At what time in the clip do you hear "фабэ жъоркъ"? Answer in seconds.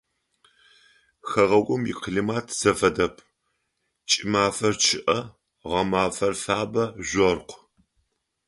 6.43-7.53